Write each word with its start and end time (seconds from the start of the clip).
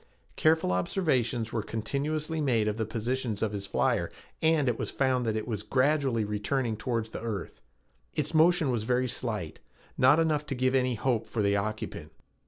Careful 0.35 0.71
observations 0.71 1.53
were 1.53 1.61
continuously 1.61 2.41
made 2.41 2.67
of 2.67 2.77
the 2.77 2.87
position 2.87 3.35
of 3.43 3.51
his 3.51 3.67
flyer 3.67 4.11
and 4.41 4.67
it 4.67 4.79
was 4.79 4.89
found 4.89 5.27
that 5.27 5.35
it 5.35 5.47
was 5.47 5.61
gradually 5.61 6.25
returning 6.25 6.75
toward 6.75 7.05
the 7.11 7.21
earth. 7.21 7.61
Its 8.15 8.33
motion 8.33 8.71
was 8.71 8.83
very 8.83 9.07
slight, 9.07 9.59
not 9.99 10.19
enough 10.19 10.47
to 10.47 10.55
give 10.55 10.73
any 10.73 10.95
hope 10.95 11.27
for 11.27 11.43
the 11.43 11.55
occupant. 11.55 12.11